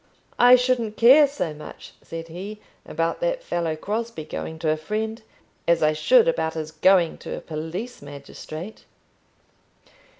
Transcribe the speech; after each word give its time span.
"I 0.39 0.55
shouldn't 0.55 0.97
care 0.97 1.27
so 1.27 1.53
much," 1.53 1.93
said 2.01 2.29
he, 2.29 2.59
"about 2.87 3.19
that 3.19 3.43
fellow 3.43 3.75
Crosbie 3.75 4.25
going 4.25 4.57
to 4.57 4.71
a 4.71 4.75
friend, 4.75 5.21
as 5.67 5.83
I 5.83 5.93
should 5.93 6.27
about 6.27 6.55
his 6.55 6.71
going 6.71 7.19
to 7.19 7.37
a 7.37 7.39
police 7.39 8.01
magistrate." 8.01 8.85